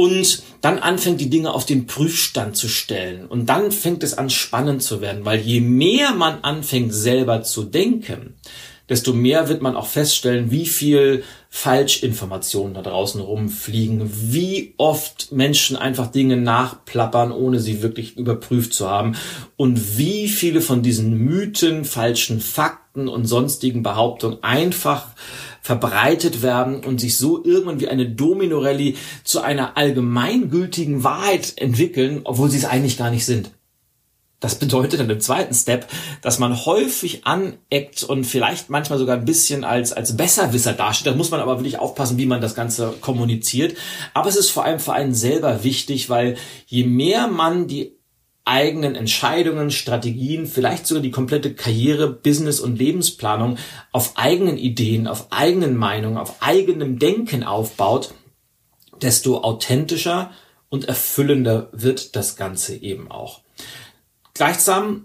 und 0.00 0.42
dann 0.62 0.78
anfängt 0.78 1.20
die 1.20 1.28
Dinge 1.28 1.52
auf 1.52 1.66
den 1.66 1.86
Prüfstand 1.86 2.56
zu 2.56 2.68
stellen. 2.68 3.26
Und 3.26 3.50
dann 3.50 3.70
fängt 3.70 4.02
es 4.02 4.16
an 4.16 4.30
spannend 4.30 4.82
zu 4.82 5.02
werden, 5.02 5.26
weil 5.26 5.40
je 5.40 5.60
mehr 5.60 6.14
man 6.14 6.42
anfängt 6.42 6.94
selber 6.94 7.42
zu 7.42 7.64
denken, 7.64 8.34
desto 8.90 9.14
mehr 9.14 9.48
wird 9.48 9.62
man 9.62 9.76
auch 9.76 9.86
feststellen, 9.86 10.50
wie 10.50 10.66
viel 10.66 11.22
Falschinformationen 11.48 12.74
da 12.74 12.82
draußen 12.82 13.20
rumfliegen, 13.20 14.10
wie 14.32 14.74
oft 14.76 15.32
Menschen 15.32 15.76
einfach 15.76 16.08
Dinge 16.08 16.36
nachplappern, 16.36 17.32
ohne 17.32 17.60
sie 17.60 17.82
wirklich 17.82 18.16
überprüft 18.16 18.74
zu 18.74 18.90
haben 18.90 19.16
und 19.56 19.96
wie 19.96 20.28
viele 20.28 20.60
von 20.60 20.82
diesen 20.82 21.16
Mythen, 21.16 21.84
falschen 21.84 22.40
Fakten 22.40 23.08
und 23.08 23.26
sonstigen 23.26 23.82
Behauptungen 23.82 24.42
einfach 24.42 25.06
verbreitet 25.62 26.42
werden 26.42 26.84
und 26.84 27.00
sich 27.00 27.16
so 27.16 27.44
irgendwann 27.44 27.80
wie 27.80 27.88
eine 27.88 28.08
Domino-Rallye 28.08 28.96
zu 29.22 29.40
einer 29.40 29.76
allgemeingültigen 29.76 31.04
Wahrheit 31.04 31.52
entwickeln, 31.56 32.22
obwohl 32.24 32.50
sie 32.50 32.58
es 32.58 32.64
eigentlich 32.64 32.98
gar 32.98 33.10
nicht 33.10 33.24
sind. 33.24 33.52
Das 34.40 34.54
bedeutet 34.54 35.00
dann 35.00 35.10
im 35.10 35.20
zweiten 35.20 35.54
Step, 35.54 35.86
dass 36.22 36.38
man 36.38 36.64
häufig 36.64 37.26
aneckt 37.26 38.02
und 38.02 38.24
vielleicht 38.24 38.70
manchmal 38.70 38.98
sogar 38.98 39.18
ein 39.18 39.26
bisschen 39.26 39.64
als, 39.64 39.92
als 39.92 40.16
Besserwisser 40.16 40.72
dasteht. 40.72 41.12
Da 41.12 41.16
muss 41.16 41.30
man 41.30 41.40
aber 41.40 41.58
wirklich 41.58 41.78
aufpassen, 41.78 42.16
wie 42.16 42.24
man 42.24 42.40
das 42.40 42.54
Ganze 42.54 42.94
kommuniziert. 43.02 43.76
Aber 44.14 44.30
es 44.30 44.36
ist 44.36 44.50
vor 44.50 44.64
allem 44.64 44.80
für 44.80 44.94
einen 44.94 45.14
selber 45.14 45.62
wichtig, 45.62 46.08
weil 46.08 46.36
je 46.66 46.84
mehr 46.84 47.26
man 47.26 47.66
die 47.66 47.92
eigenen 48.46 48.94
Entscheidungen, 48.94 49.70
Strategien, 49.70 50.46
vielleicht 50.46 50.86
sogar 50.86 51.02
die 51.02 51.10
komplette 51.10 51.54
Karriere, 51.54 52.10
Business 52.10 52.60
und 52.60 52.78
Lebensplanung 52.78 53.58
auf 53.92 54.16
eigenen 54.16 54.56
Ideen, 54.56 55.06
auf 55.06 55.30
eigenen 55.30 55.76
Meinungen, 55.76 56.16
auf 56.16 56.42
eigenem 56.42 56.98
Denken 56.98 57.44
aufbaut, 57.44 58.14
desto 59.02 59.42
authentischer 59.42 60.30
und 60.70 60.86
erfüllender 60.86 61.68
wird 61.72 62.16
das 62.16 62.36
Ganze 62.36 62.74
eben 62.74 63.10
auch. 63.10 63.42
Gleichsam 64.40 65.04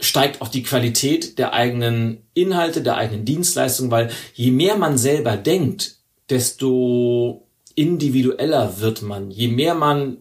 steigt 0.00 0.42
auch 0.42 0.48
die 0.48 0.64
Qualität 0.64 1.38
der 1.38 1.52
eigenen 1.52 2.24
Inhalte, 2.34 2.82
der 2.82 2.96
eigenen 2.96 3.24
Dienstleistung, 3.24 3.92
weil 3.92 4.10
je 4.34 4.50
mehr 4.50 4.76
man 4.76 4.98
selber 4.98 5.36
denkt, 5.36 5.98
desto 6.28 7.46
individueller 7.76 8.80
wird 8.80 9.02
man. 9.02 9.30
Je 9.30 9.46
mehr 9.46 9.76
man 9.76 10.16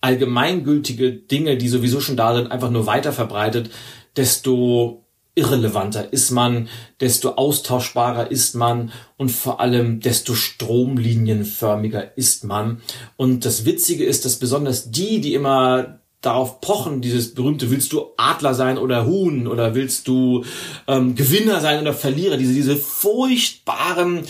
allgemeingültige 0.00 1.12
Dinge, 1.12 1.58
die 1.58 1.68
sowieso 1.68 2.00
schon 2.00 2.16
da 2.16 2.34
sind, 2.34 2.50
einfach 2.50 2.70
nur 2.70 2.86
weiter 2.86 3.12
verbreitet, 3.12 3.68
desto 4.16 5.04
irrelevanter 5.34 6.14
ist 6.14 6.30
man, 6.30 6.70
desto 7.00 7.32
austauschbarer 7.32 8.30
ist 8.30 8.54
man 8.54 8.92
und 9.18 9.30
vor 9.30 9.60
allem 9.60 10.00
desto 10.00 10.34
stromlinienförmiger 10.34 12.16
ist 12.16 12.44
man. 12.44 12.80
Und 13.18 13.44
das 13.44 13.66
Witzige 13.66 14.06
ist, 14.06 14.24
dass 14.24 14.36
besonders 14.36 14.90
die, 14.90 15.20
die 15.20 15.34
immer 15.34 16.00
darauf 16.26 16.60
pochen, 16.60 17.00
dieses 17.00 17.34
berühmte, 17.34 17.70
willst 17.70 17.92
du 17.92 18.06
Adler 18.16 18.54
sein 18.54 18.78
oder 18.78 19.06
Huhn 19.06 19.46
oder 19.46 19.74
willst 19.74 20.08
du 20.08 20.44
ähm, 20.86 21.14
Gewinner 21.14 21.60
sein 21.60 21.80
oder 21.80 21.94
Verlierer, 21.94 22.36
diese, 22.36 22.52
diese 22.52 22.76
furchtbaren 22.76 24.24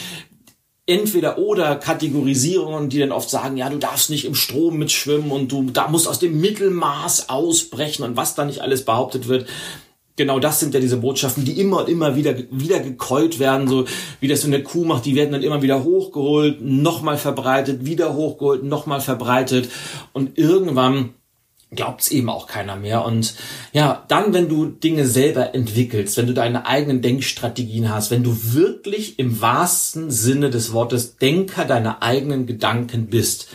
entweder 0.87 1.39
oder 1.39 1.75
Kategorisierungen, 1.77 2.89
die 2.89 3.01
dann 3.01 3.13
oft 3.13 3.29
sagen, 3.29 3.57
ja, 3.57 3.69
du 3.69 3.79
darfst 3.79 4.09
nicht 4.09 4.25
im 4.25 4.37
Strom 4.37 4.79
mitschwimmen 4.79 5.33
und 5.33 5.51
du 5.51 5.71
da 5.71 5.89
musst 5.89 6.07
aus 6.07 6.21
dem 6.21 6.41
Mittelmaß 6.41 7.29
ausbrechen 7.29 8.05
und 8.05 8.17
was 8.17 8.37
da 8.37 8.45
nicht 8.45 8.61
alles 8.61 8.85
behauptet 8.85 9.27
wird. 9.27 9.49
Genau 10.15 10.39
das 10.39 10.61
sind 10.61 10.73
ja 10.73 10.81
diese 10.81 10.97
Botschaften, 10.97 11.45
die 11.45 11.61
immer 11.61 11.81
und 11.81 11.91
immer 11.91 12.17
wieder, 12.17 12.35
wieder 12.51 12.81
gekäut 12.81 13.39
werden, 13.39 13.69
so 13.69 13.85
wie 14.21 14.29
das 14.29 14.41
so 14.41 14.47
eine 14.47 14.63
Kuh 14.63 14.87
macht, 14.87 15.05
die 15.05 15.15
werden 15.15 15.33
dann 15.33 15.43
immer 15.43 15.61
wieder 15.61 15.85
hochgeholt, 15.85 16.63
nochmal 16.63 17.19
verbreitet, 17.19 17.85
wieder 17.85 18.15
hochgeholt, 18.15 18.63
nochmal 18.63 19.03
verbreitet 19.03 19.69
und 20.15 20.39
irgendwann 20.39 21.16
glaubt 21.77 22.01
es 22.03 22.11
eben 22.11 22.29
auch 22.29 22.47
keiner 22.47 22.77
mehr. 22.77 23.05
Und 23.05 23.35
ja, 23.73 24.05
dann, 24.09 24.33
wenn 24.33 24.49
du 24.49 24.67
Dinge 24.67 25.07
selber 25.07 25.55
entwickelst, 25.55 26.17
wenn 26.17 26.27
du 26.27 26.35
deine 26.35 26.67
eigenen 26.67 27.03
Denkstrategien 27.03 27.91
hast, 27.93 28.11
wenn 28.11 28.25
du 28.25 28.55
wirklich 28.55 29.19
im 29.19 29.41
wahrsten 29.41 30.11
Sinne 30.11 30.51
des 30.51 30.73
Wortes 30.73 31.17
Denker 31.17 31.65
deiner 31.65 32.03
eigenen 32.03 32.47
Gedanken 32.47 33.07
bist, 33.07 33.49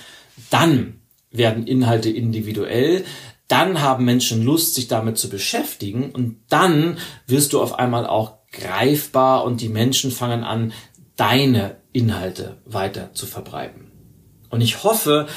dann 0.49 1.01
werden 1.31 1.67
Inhalte 1.67 2.09
individuell, 2.09 3.03
dann 3.47 3.81
haben 3.81 4.05
Menschen 4.05 4.45
Lust, 4.45 4.75
sich 4.75 4.87
damit 4.87 5.17
zu 5.17 5.29
beschäftigen 5.29 6.11
und 6.11 6.37
dann 6.47 6.97
wirst 7.27 7.51
du 7.51 7.61
auf 7.61 7.77
einmal 7.79 8.05
auch 8.05 8.37
greifbar 8.51 9.43
und 9.43 9.59
die 9.61 9.69
Menschen 9.69 10.11
fangen 10.11 10.43
an, 10.43 10.71
deine 11.17 11.77
Inhalte 11.91 12.57
weiter 12.65 13.13
zu 13.13 13.25
verbreiten. 13.25 13.91
Und 14.49 14.61
ich 14.61 14.83
hoffe, 14.83 15.27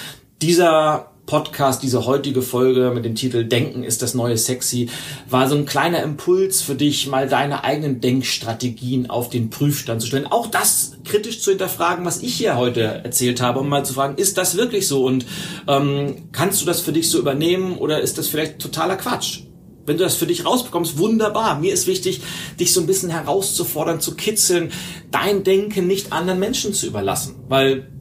dieser 0.42 1.13
Podcast, 1.26 1.82
diese 1.82 2.06
heutige 2.06 2.42
Folge 2.42 2.92
mit 2.94 3.04
dem 3.04 3.14
Titel 3.14 3.44
Denken 3.44 3.82
ist 3.82 4.02
das 4.02 4.14
neue 4.14 4.36
Sexy, 4.36 4.90
war 5.28 5.48
so 5.48 5.56
ein 5.56 5.64
kleiner 5.64 6.02
Impuls 6.02 6.60
für 6.62 6.74
dich, 6.74 7.06
mal 7.06 7.28
deine 7.28 7.64
eigenen 7.64 8.00
Denkstrategien 8.00 9.08
auf 9.08 9.30
den 9.30 9.50
Prüfstand 9.50 10.02
zu 10.02 10.06
stellen. 10.06 10.26
Auch 10.26 10.46
das 10.46 10.98
kritisch 11.04 11.40
zu 11.40 11.50
hinterfragen, 11.50 12.04
was 12.04 12.22
ich 12.22 12.34
hier 12.34 12.56
heute 12.56 12.82
erzählt 12.82 13.40
habe, 13.40 13.60
um 13.60 13.68
mal 13.68 13.84
zu 13.84 13.94
fragen, 13.94 14.16
ist 14.16 14.36
das 14.36 14.56
wirklich 14.56 14.86
so 14.86 15.04
und 15.04 15.24
ähm, 15.66 16.28
kannst 16.32 16.60
du 16.60 16.66
das 16.66 16.80
für 16.80 16.92
dich 16.92 17.08
so 17.08 17.18
übernehmen 17.18 17.78
oder 17.78 18.00
ist 18.00 18.18
das 18.18 18.28
vielleicht 18.28 18.58
totaler 18.58 18.96
Quatsch? 18.96 19.40
Wenn 19.86 19.98
du 19.98 20.04
das 20.04 20.16
für 20.16 20.26
dich 20.26 20.46
rausbekommst, 20.46 20.98
wunderbar. 20.98 21.58
Mir 21.58 21.72
ist 21.72 21.86
wichtig, 21.86 22.22
dich 22.58 22.72
so 22.72 22.80
ein 22.80 22.86
bisschen 22.86 23.10
herauszufordern, 23.10 24.00
zu 24.00 24.14
kitzeln, 24.14 24.72
dein 25.10 25.44
Denken 25.44 25.86
nicht 25.86 26.12
anderen 26.12 26.40
Menschen 26.40 26.72
zu 26.72 26.86
überlassen, 26.86 27.34
weil 27.48 27.93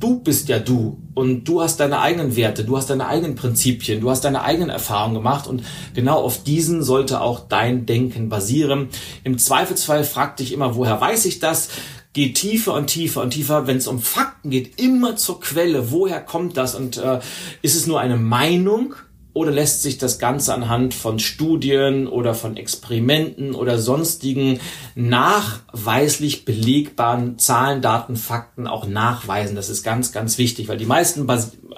du 0.00 0.20
bist 0.20 0.48
ja 0.48 0.58
du 0.58 0.98
und 1.14 1.44
du 1.44 1.62
hast 1.62 1.78
deine 1.78 2.00
eigenen 2.00 2.36
Werte, 2.36 2.64
du 2.64 2.76
hast 2.76 2.90
deine 2.90 3.06
eigenen 3.06 3.34
Prinzipien, 3.34 4.00
du 4.00 4.10
hast 4.10 4.24
deine 4.24 4.42
eigenen 4.42 4.70
Erfahrungen 4.70 5.14
gemacht 5.14 5.46
und 5.46 5.62
genau 5.94 6.20
auf 6.20 6.42
diesen 6.42 6.82
sollte 6.82 7.20
auch 7.20 7.40
dein 7.48 7.86
Denken 7.86 8.28
basieren. 8.28 8.88
Im 9.22 9.38
Zweifelsfall 9.38 10.04
frag 10.04 10.36
dich 10.36 10.52
immer, 10.52 10.76
woher 10.76 11.00
weiß 11.00 11.24
ich 11.26 11.38
das? 11.38 11.68
Geh 12.12 12.32
tiefer 12.32 12.74
und 12.74 12.86
tiefer 12.86 13.22
und 13.22 13.30
tiefer. 13.30 13.66
Wenn 13.66 13.78
es 13.78 13.88
um 13.88 14.00
Fakten 14.00 14.50
geht, 14.50 14.80
immer 14.80 15.16
zur 15.16 15.40
Quelle. 15.40 15.90
Woher 15.90 16.20
kommt 16.20 16.56
das? 16.56 16.76
Und 16.76 16.96
äh, 16.96 17.18
ist 17.60 17.74
es 17.74 17.88
nur 17.88 17.98
eine 17.98 18.16
Meinung 18.16 18.94
oder 19.34 19.50
lässt 19.50 19.82
sich 19.82 19.98
das 19.98 20.18
Ganze 20.18 20.54
anhand 20.54 20.94
von 20.94 21.18
Studien 21.18 22.06
oder 22.06 22.34
von 22.34 22.56
Experimenten 22.56 23.54
oder 23.54 23.78
sonstigen 23.78 24.60
nachweislich 24.94 26.44
belegbaren 26.44 27.38
Zahlen, 27.38 27.82
Daten, 27.82 28.16
Fakten 28.16 28.68
auch 28.68 28.86
nachweisen? 28.86 29.56
Das 29.56 29.68
ist 29.68 29.82
ganz, 29.82 30.12
ganz 30.12 30.38
wichtig, 30.38 30.68
weil 30.68 30.78
die 30.78 30.86
meisten 30.86 31.28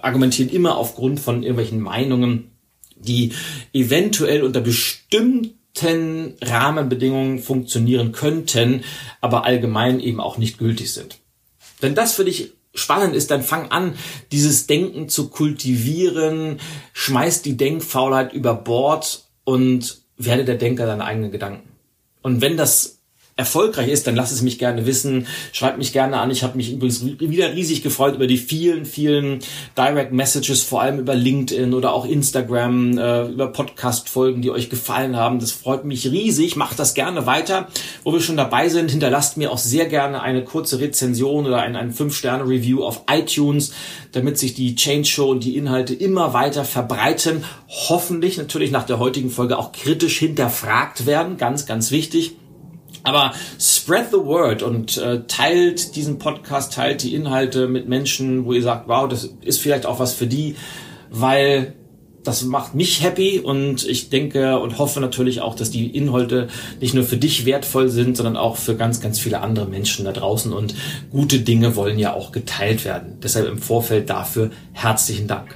argumentieren 0.03 0.51
immer 0.51 0.77
aufgrund 0.77 1.19
von 1.19 1.43
irgendwelchen 1.43 1.81
Meinungen, 1.81 2.51
die 2.95 3.33
eventuell 3.73 4.43
unter 4.43 4.61
bestimmten 4.61 6.35
Rahmenbedingungen 6.43 7.39
funktionieren 7.39 8.13
könnten, 8.13 8.85
aber 9.23 9.45
allgemein 9.45 10.01
eben 10.01 10.21
auch 10.21 10.37
nicht 10.37 10.59
gültig 10.59 10.93
sind. 10.93 11.19
Wenn 11.81 11.95
das 11.95 12.15
für 12.15 12.25
dich 12.25 12.56
spannend 12.77 13.15
ist, 13.15 13.31
dann 13.31 13.43
fang 13.43 13.71
an, 13.71 13.95
dieses 14.33 14.67
Denken 14.67 15.09
zu 15.09 15.29
kultivieren, 15.29 16.61
schmeiß 16.93 17.43
die 17.43 17.57
Denkfaulheit 17.57 18.33
über 18.33 18.55
Bord 18.55 19.25
und 19.45 20.03
werde 20.17 20.45
der 20.45 20.57
Denker 20.57 20.87
deiner 20.87 21.05
eigenen 21.05 21.31
Gedanken. 21.31 21.69
Und 22.23 22.41
wenn 22.41 22.57
das 22.57 22.96
erfolgreich 23.39 23.89
ist, 23.89 24.07
dann 24.07 24.17
lass 24.17 24.33
es 24.33 24.41
mich 24.41 24.59
gerne 24.59 24.87
wissen. 24.87 25.27
Schreibt 25.53 25.77
mich 25.77 25.93
gerne 25.93 26.19
an. 26.19 26.31
Ich 26.31 26.43
habe 26.43 26.57
mich 26.57 26.73
übrigens 26.73 27.05
wieder 27.05 27.53
riesig 27.53 27.83
gefreut 27.83 28.15
über 28.15 28.27
die 28.27 28.39
vielen, 28.39 28.87
vielen 28.87 29.41
Direct 29.77 30.11
Messages, 30.11 30.63
vor 30.63 30.81
allem 30.81 30.99
über 30.99 31.15
LinkedIn 31.15 31.75
oder 31.75 31.93
auch 31.93 32.07
Instagram, 32.07 32.97
äh, 32.97 33.27
über 33.27 33.49
Podcast-Folgen, 33.49 34.41
die 34.41 34.51
euch 34.51 34.71
gefallen 34.71 35.17
haben. 35.17 35.39
Das 35.39 35.53
freut 35.53 35.85
mich 35.85 36.11
riesig. 36.11 36.57
Macht 36.57 36.79
das 36.79 36.95
gerne 36.95 37.27
weiter. 37.27 37.69
Wo 38.05 38.15
wir 38.15 38.23
schon 38.23 38.39
dabei 38.39 38.71
sind, 38.71 38.91
hinterlasst 38.91 39.37
mir 39.37 39.53
auch 39.53 39.59
sehr 39.59 39.85
gerne 39.85 40.23
eine 40.23 40.43
kurze 40.43 40.81
Rezension 40.81 41.45
oder 41.45 41.61
ein, 41.61 41.77
ein 41.77 41.93
5-Sterne-Review 41.93 42.83
auf 42.83 43.03
iTunes, 43.11 43.73
damit 44.13 44.39
sich 44.39 44.55
die 44.55 44.77
Change 44.77 45.05
Show 45.05 45.31
und 45.31 45.45
die 45.45 45.59
Inhalte 45.59 45.93
immer 45.93 46.33
weiter 46.33 46.65
verbreiten. 46.65 47.45
Hoffentlich 47.69 48.39
natürlich 48.39 48.71
nach 48.71 48.85
der 48.85 48.99
heutigen 48.99 49.29
Folge 49.29 49.59
auch 49.59 49.73
kritisch 49.73 50.19
hinterfragt 50.19 51.05
werden. 51.05 51.37
Ganz, 51.37 51.67
ganz 51.67 51.91
wichtig. 51.91 52.33
Aber 53.03 53.33
spread 53.59 54.11
the 54.11 54.19
word 54.19 54.63
und 54.63 54.97
äh, 54.99 55.23
teilt 55.27 55.97
diesen 55.97 56.19
Podcast, 56.19 56.75
teilt 56.75 57.03
die 57.03 57.15
Inhalte 57.15 57.69
mit 57.69 57.89
Menschen, 57.89 58.45
wo 58.45 58.53
ihr 58.53 58.63
sagt, 58.63 58.89
wow, 58.89 59.09
das 59.09 59.31
ist 59.43 59.61
vielleicht 59.61 59.87
auch 59.87 59.99
was 59.99 60.15
für 60.15 60.27
die, 60.27 60.57
weil 61.11 61.75
das 62.27 62.43
macht 62.43 62.75
mich 62.75 63.03
happy 63.03 63.39
und 63.39 63.87
ich 63.87 64.11
denke 64.11 64.59
und 64.59 64.79
hoffe 64.79 65.01
natürlich 65.01 65.41
auch, 65.41 65.55
dass 65.55 65.71
die 65.71 65.87
Inhalte 65.97 66.49
nicht 66.81 66.95
nur 66.95 67.05
für 67.05 67.17
dich 67.17 67.47
wertvoll 67.47 67.89
sind, 67.89 68.17
sondern 68.17 68.37
auch 68.37 68.57
für 68.57 68.77
ganz, 68.77 69.01
ganz 69.01 69.21
viele 69.21 69.41
andere 69.41 69.67
Menschen 69.67 70.05
da 70.05 70.13
draußen 70.13 70.53
und 70.53 70.75
gute 71.11 71.39
Dinge 71.41 71.77
wollen 71.77 71.99
ja 71.99 72.15
auch 72.15 72.33
geteilt 72.33 72.85
werden. 72.85 73.19
Deshalb 73.23 73.47
im 73.47 73.59
Vorfeld 73.59 74.11
dafür 74.11 74.51
herzlichen 74.73 75.29
Dank. 75.29 75.55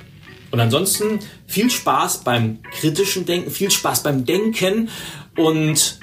Und 0.52 0.60
ansonsten 0.60 1.20
viel 1.46 1.70
Spaß 1.70 2.18
beim 2.18 2.58
kritischen 2.62 3.24
Denken, 3.24 3.50
viel 3.50 3.70
Spaß 3.70 4.02
beim 4.02 4.24
Denken 4.24 4.88
und 5.36 5.99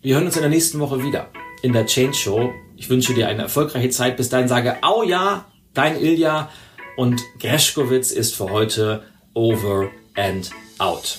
wir 0.00 0.14
hören 0.14 0.26
uns 0.26 0.36
in 0.36 0.42
der 0.42 0.50
nächsten 0.50 0.78
Woche 0.80 1.02
wieder 1.02 1.30
in 1.62 1.72
der 1.72 1.86
Change 1.86 2.14
Show. 2.14 2.52
Ich 2.76 2.88
wünsche 2.88 3.14
dir 3.14 3.28
eine 3.28 3.42
erfolgreiche 3.42 3.90
Zeit. 3.90 4.16
Bis 4.16 4.28
dahin 4.28 4.48
sage 4.48 4.82
Au 4.82 5.02
ja, 5.02 5.46
dein 5.74 6.00
Ilja 6.00 6.50
und 6.96 7.20
Greschkowitz 7.40 8.12
ist 8.12 8.36
für 8.36 8.50
heute 8.50 9.02
over 9.34 9.90
and 10.16 10.50
out. 10.78 11.18